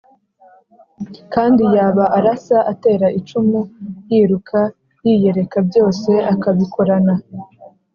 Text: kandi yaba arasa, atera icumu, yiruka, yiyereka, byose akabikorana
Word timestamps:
kandi 1.33 1.63
yaba 1.75 2.03
arasa, 2.17 2.57
atera 2.71 3.07
icumu, 3.19 3.59
yiruka, 4.09 4.59
yiyereka, 5.03 5.57
byose 5.69 6.11
akabikorana 6.33 7.13